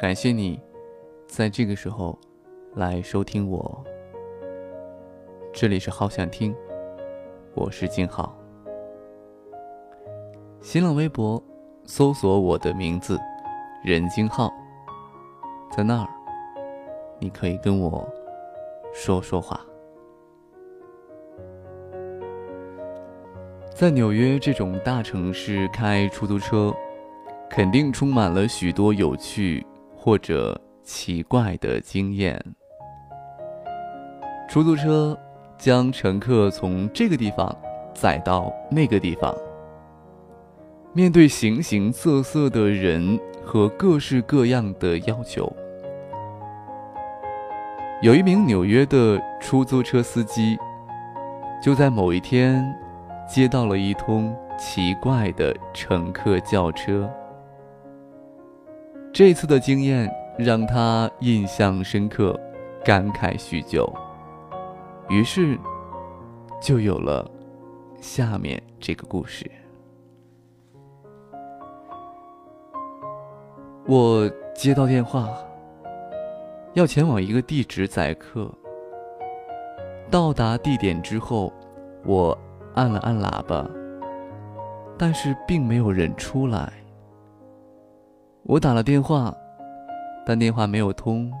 [0.00, 0.58] 感谢你，
[1.26, 2.18] 在这个时候
[2.74, 3.84] 来收听我。
[5.52, 6.56] 这里是好想听，
[7.54, 8.34] 我是金浩。
[10.62, 11.42] 新浪微博
[11.84, 13.20] 搜索我的名字
[13.84, 14.50] 任金浩，
[15.70, 16.08] 在那儿
[17.18, 18.08] 你可以跟我
[18.94, 19.60] 说说话。
[23.74, 26.74] 在纽约这种大城市开出租车，
[27.50, 29.62] 肯定充满了许多有趣
[30.02, 32.42] 或者奇怪的经验。
[34.48, 35.14] 出租车
[35.58, 37.54] 将乘客从这个地方
[37.92, 39.36] 载到那个地方，
[40.94, 45.52] 面对形形色色的人和各式各样的要求，
[48.00, 50.56] 有一名纽约的出租车司机，
[51.62, 52.64] 就在某一天。
[53.32, 57.08] 接到了一通奇怪的乘客叫车，
[59.12, 62.38] 这次的经验让他印象深刻，
[62.84, 63.92] 感慨许久。
[65.08, 65.58] 于是，
[66.60, 67.28] 就有了
[68.00, 69.50] 下面这个故事。
[73.86, 75.28] 我接到电话，
[76.74, 78.50] 要前往一个地址载客。
[80.10, 81.52] 到达地点之后，
[82.04, 82.36] 我。
[82.76, 83.68] 按了按喇叭，
[84.96, 86.72] 但是并没有人出来。
[88.50, 89.32] 我打了电话，
[90.26, 91.32] 但电话没有通。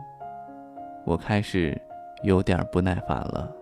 [1.04, 1.76] 我开始
[2.22, 3.52] 有点不耐烦了。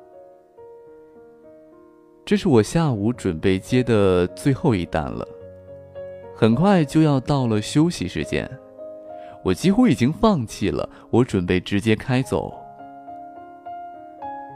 [2.26, 5.26] 这是我下午准备接的最后一单了，
[6.36, 8.46] 很快就要到了休息时间，
[9.42, 12.52] 我几乎已经放弃了，我准备直接开走。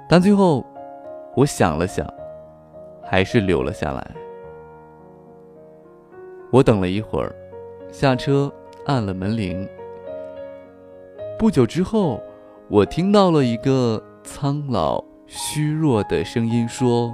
[0.06, 0.62] 但最后，
[1.34, 2.06] 我想了想。
[3.04, 4.10] 还是留了下来。
[6.50, 7.34] 我等了一会儿，
[7.90, 8.50] 下车
[8.86, 9.68] 按了门铃。
[11.38, 12.22] 不久之后，
[12.68, 17.12] 我听到了一个苍老、虚弱的声音说：“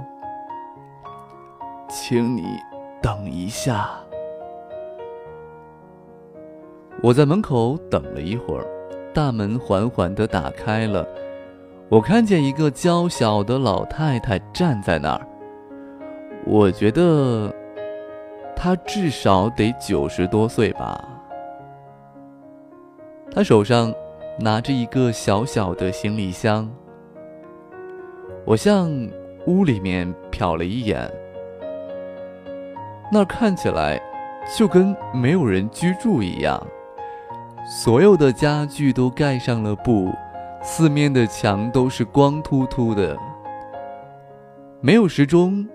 [1.89, 2.43] 请你
[3.01, 3.89] 等一下。”
[7.01, 8.65] 我在门口等了一会儿，
[9.13, 11.07] 大门缓缓的打开了，
[11.87, 15.25] 我看见一个娇小的老太太站在那儿。
[16.45, 17.51] 我觉得
[18.55, 21.08] 他至少得九十多岁吧。
[23.31, 23.93] 他手上
[24.39, 26.69] 拿着一个小小的行李箱。
[28.45, 28.89] 我向
[29.45, 31.09] 屋里面瞟了一眼，
[33.11, 34.01] 那儿看起来
[34.57, 36.61] 就跟没有人居住一样，
[37.65, 40.11] 所有的家具都盖上了布，
[40.61, 43.17] 四面的墙都是光秃秃的，
[44.81, 45.67] 没有时钟。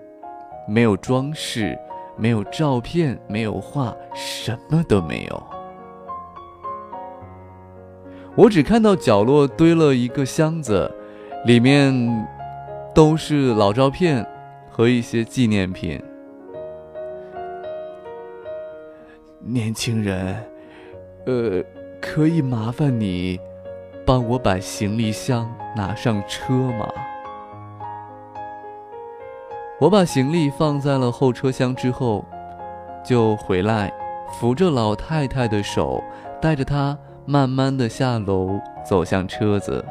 [0.67, 1.77] 没有装饰，
[2.17, 5.54] 没有照片，没有画，什么都没有。
[8.37, 10.91] 我只看到角落堆了一个箱子，
[11.45, 12.27] 里面
[12.93, 14.25] 都是老照片
[14.69, 16.01] 和一些纪念品。
[19.39, 20.35] 年轻人，
[21.25, 21.63] 呃，
[22.01, 23.39] 可以麻烦你
[24.05, 26.85] 帮我把行李箱拿上车吗？
[29.79, 32.25] 我把行李放在了后车厢之后，
[33.01, 33.93] 就回来，
[34.33, 36.03] 扶着老太太的手，
[36.41, 39.83] 带着她慢慢的下楼，走向车子。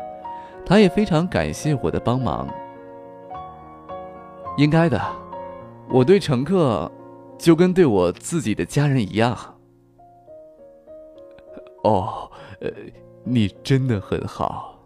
[0.64, 2.48] 他也非常感谢我的帮忙。
[4.56, 5.00] 应该的，
[5.90, 6.90] 我对乘客
[7.38, 9.36] 就跟对我自己的家人一样。
[11.84, 12.30] 哦，
[12.60, 12.70] 呃，
[13.24, 14.78] 你真的很好。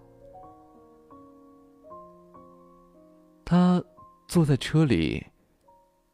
[3.45, 3.83] 他。
[4.31, 5.25] 坐在车里，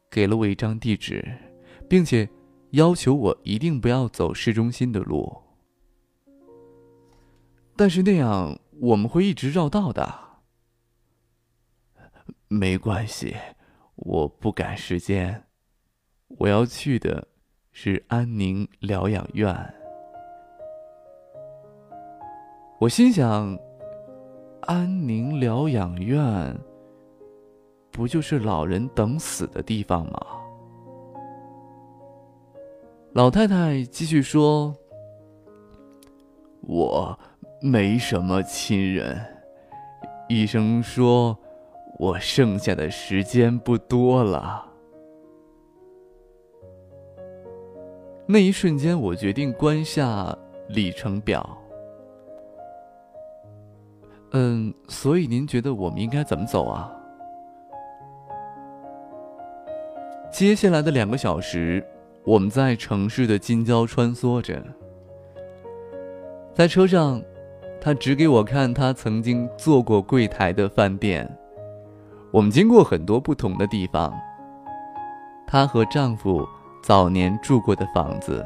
[0.09, 1.21] 给了我一张地址，
[1.89, 2.29] 并且
[2.69, 5.29] 要求我一定不要走市中心的路。
[7.75, 10.13] 但是那样我们会一直绕道的。
[12.47, 13.35] 没关系，
[13.95, 15.43] 我不赶时间，
[16.27, 17.27] 我要去的
[17.71, 19.73] 是安宁疗养院。
[22.79, 23.57] 我心想，
[24.61, 26.57] 安宁疗养院。
[27.91, 30.19] 不就是老人等死的地方吗？
[33.13, 34.75] 老太太继续说
[36.59, 37.17] ：“我
[37.65, 39.19] 没什么亲人，
[40.29, 41.35] 医生说
[41.97, 44.63] 我剩下的时间不多了。”
[48.27, 51.57] 那一瞬间，我决定关下里程表。
[54.33, 56.95] 嗯，所以您觉得我们应该怎么走啊？
[60.31, 61.83] 接下来的两个小时，
[62.23, 64.61] 我们在城市的近郊穿梭着。
[66.53, 67.19] 在车上，
[67.85, 71.29] 她指给我看她曾经做过柜台的饭店。
[72.31, 74.11] 我们经过很多不同的地方。
[75.45, 76.43] 她和丈夫
[76.81, 78.43] 早年住过的房子，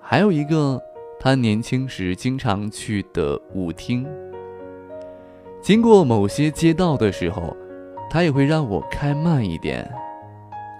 [0.00, 0.80] 还有一个
[1.18, 4.06] 她年轻时经常去的舞厅。
[5.60, 7.52] 经过某些街道的时候，
[8.08, 9.92] 她也会让我开慢一点，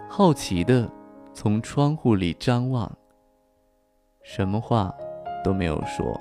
[0.08, 0.88] 好奇的
[1.34, 2.88] 从窗户里张望。
[4.22, 4.94] 什么话
[5.42, 6.16] 都没有说。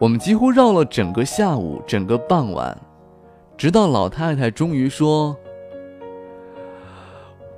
[0.00, 2.74] 我们几乎绕了整个下午，整个傍晚，
[3.58, 5.36] 直到老太太终于说：“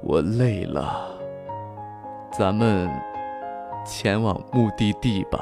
[0.03, 1.09] 我累了，
[2.33, 2.91] 咱们
[3.87, 5.39] 前往目的地吧。”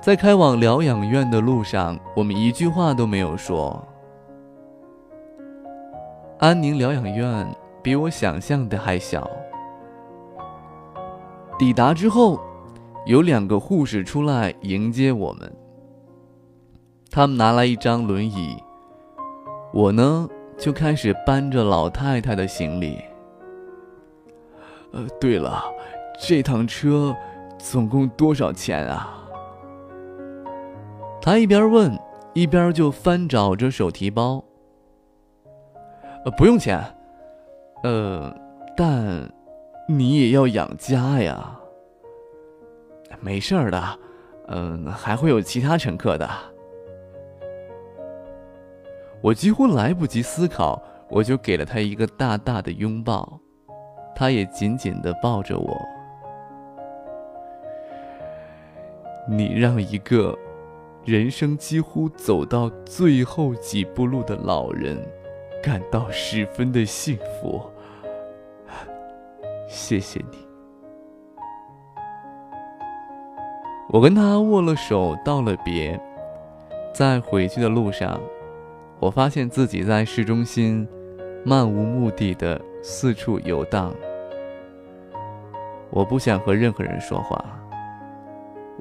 [0.00, 3.84] 在开往疗养院的路上，我们一句话都没有说。
[6.38, 9.28] 安宁疗养院比我想象的还小。
[11.58, 12.38] 抵达之后。
[13.06, 15.52] 有两个护士出来迎接我们。
[17.10, 18.56] 他们拿来一张轮椅，
[19.72, 22.98] 我呢就开始搬着老太太的行李。
[24.92, 25.64] 呃，对了，
[26.20, 27.16] 这趟车
[27.58, 29.16] 总共多少钱啊？
[31.22, 31.98] 他一边问，
[32.34, 34.42] 一边就翻找着手提包。
[36.24, 36.82] 呃，不用钱。
[37.82, 38.34] 呃，
[38.76, 39.30] 但
[39.88, 41.59] 你也要养家呀。
[43.20, 43.98] 没事儿的，
[44.48, 46.28] 嗯，还会有其他乘客的。
[49.22, 53.38] 我几乎来不及思考，我就给了他一个大大的拥抱，
[54.14, 55.76] 他也紧紧的抱着我。
[59.28, 60.36] 你让一个
[61.04, 64.98] 人生几乎走到最后几步路的老人
[65.62, 67.62] 感到十分的幸福，
[69.68, 70.49] 谢谢你。
[73.92, 76.00] 我跟他握了手，道了别，
[76.94, 78.20] 在回去的路上，
[79.00, 80.86] 我发现自己在市中心
[81.44, 83.92] 漫无目的的四处游荡。
[85.90, 87.44] 我不想和任何人说话，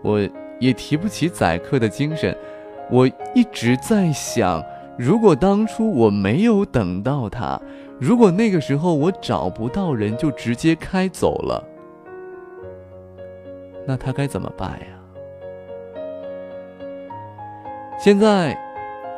[0.03, 0.19] 我
[0.59, 2.38] 也提不起宰客的精神。
[2.91, 4.63] 我一直在想，
[4.95, 7.59] 如果当初我没有等到他，
[8.00, 11.63] 如果那个时候我找不到人就直接开走了，
[13.88, 14.99] 那他该怎么办呀？
[18.01, 18.57] 现在，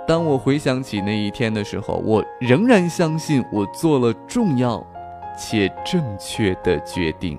[0.08, 4.84] 当我回想起那一天的时候，我仍然相信我做了重要
[5.38, 7.38] 且正确的决定。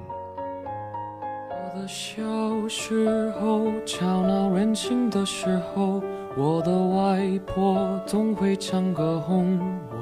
[1.51, 2.23] 我的小
[2.69, 6.01] 时候，吵闹任性的时候，
[6.37, 9.59] 我的外婆总会唱歌哄
[9.91, 9.97] 我。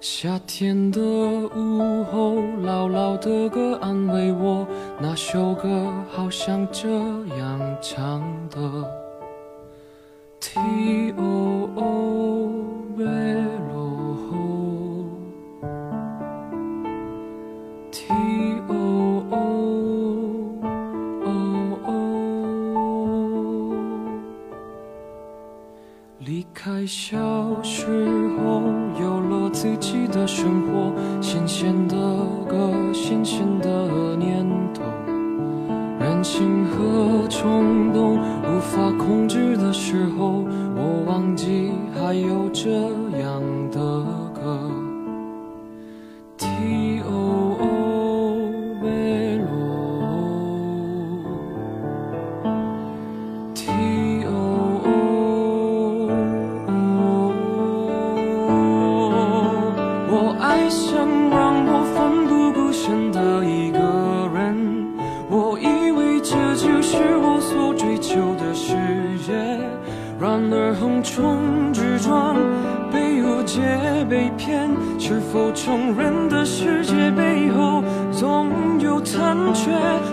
[0.00, 4.66] 夏天的午后，姥姥的歌安慰我，
[4.98, 6.88] 那首歌好像这
[7.36, 8.58] 样唱的。
[26.20, 27.18] 离开小
[27.62, 27.86] 时
[28.36, 28.60] 候，
[29.00, 31.96] 有了自己的生活，新鲜的
[32.46, 34.44] 歌，新鲜的念
[34.74, 34.82] 头。
[36.18, 40.44] 感情和冲动无法控制的时候，
[40.74, 42.72] 我忘记还有这
[43.20, 44.27] 样的。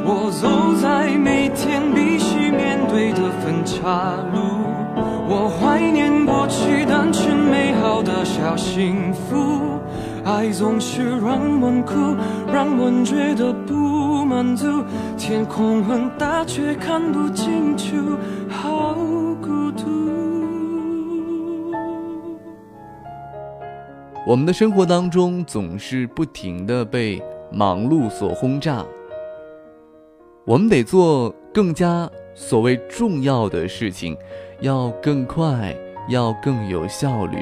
[0.03, 4.39] 我走在每天必须面对的分岔路，
[5.27, 9.79] 我怀念过去单纯美好的小幸福，
[10.23, 11.93] 爱总是让人哭，
[12.51, 13.85] 让人觉得不。
[14.25, 14.83] 满足，
[15.19, 18.17] 天空很大，却看不清楚，
[18.49, 18.95] 好
[19.39, 19.85] 孤独。
[24.25, 27.21] 我们的生活当中总是不停的被
[27.51, 28.83] 忙碌所轰炸，
[30.45, 34.17] 我们得做更加所谓重要的事情，
[34.61, 35.75] 要更快，
[36.07, 37.37] 要更有效率。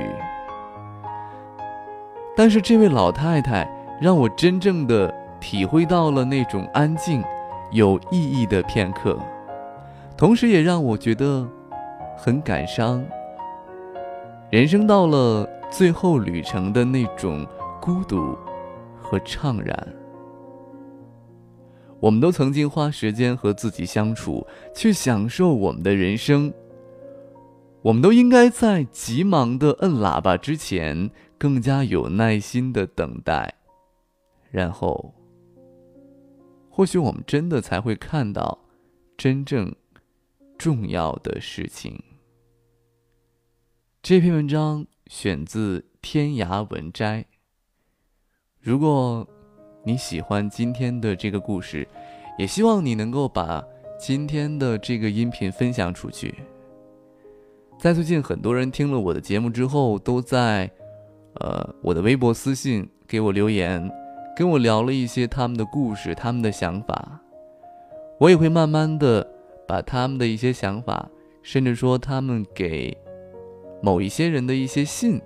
[2.36, 3.70] 但是这位老太太
[4.02, 5.14] 让我真正的。
[5.44, 7.22] 体会到了那种安静、
[7.70, 9.20] 有意义的片刻，
[10.16, 11.46] 同时也让我觉得
[12.16, 13.04] 很感伤。
[14.50, 17.46] 人生到了最后旅程的那种
[17.82, 18.38] 孤独
[19.02, 19.88] 和怅然。
[22.04, 24.46] 我们都曾经花时间和自己相处，
[24.76, 26.54] 去享受我们的人生。
[27.82, 33.56] 我们都应该在急忙的摁喇叭之前，更加有耐心的等待，
[34.52, 35.14] 然后，
[36.70, 38.60] 或许我们真的才会看到
[39.16, 39.74] 真正
[40.58, 41.98] 重要的事情。
[44.02, 47.26] 这篇文章选自天涯文摘。
[48.60, 49.26] 如果。
[49.86, 51.86] 你喜欢今天的这个故事，
[52.38, 53.62] 也希望你能够把
[54.00, 56.34] 今天的这个音频分享出去。
[57.78, 60.72] 在最近，很多人听了我的节目之后，都在
[61.42, 63.92] 呃我的微博私信给我留言，
[64.38, 67.20] 跟我聊了一些他们的故事、他们的想法。
[68.20, 69.28] 我也会慢慢的
[69.68, 71.10] 把他们的一些想法，
[71.42, 72.98] 甚至说他们给
[73.82, 75.22] 某一些人的一些信，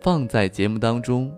[0.00, 1.32] 放在节目当中。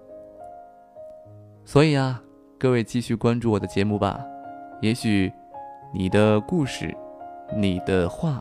[1.66, 2.23] 所以啊，
[2.61, 4.25] 各位继续关注我的节目吧，
[4.80, 5.32] 也许
[5.92, 6.96] 你的故事、
[7.56, 8.40] 你的话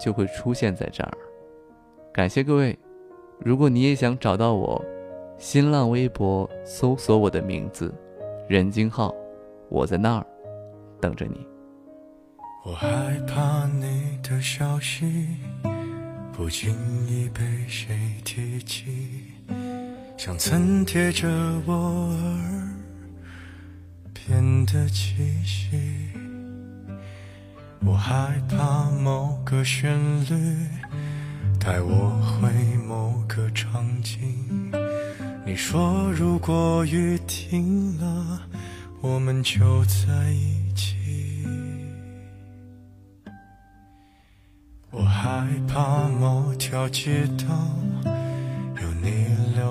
[0.00, 1.12] 就会出现在这儿。
[2.14, 2.76] 感谢各位，
[3.38, 4.82] 如果你也想找到我，
[5.36, 7.94] 新浪微博搜索我的名字
[8.48, 9.14] “任金浩”，
[9.68, 10.26] 我在那儿
[10.98, 11.46] 等着你。
[12.64, 12.88] 我害
[13.28, 15.26] 怕你的消息
[16.32, 16.72] 不经
[17.06, 19.31] 意被谁提起。
[20.24, 21.28] 像曾贴着
[21.66, 22.70] 我耳
[24.14, 25.76] 边的气息，
[27.80, 30.56] 我害怕某个旋律
[31.58, 32.52] 带我回
[32.86, 34.20] 某个场景。
[35.44, 38.42] 你说如果雨停了，
[39.00, 41.44] 我们就在一起。
[44.92, 47.44] 我害怕某条街道
[48.80, 48.88] 有。
[49.02, 49.41] 你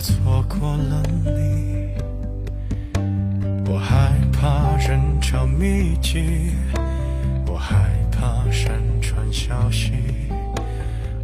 [0.00, 1.90] 错过了你，
[3.70, 6.52] 我害怕人潮密集，
[7.46, 9.92] 我害怕山川消息，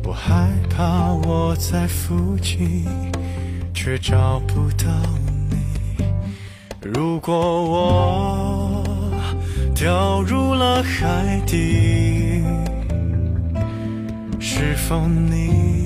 [0.04, 2.84] 我害怕我在附近
[3.72, 4.92] 却找不到
[5.48, 5.56] 你。
[6.82, 8.84] 如果我
[9.74, 12.42] 掉入了海底，
[14.38, 15.85] 是否你？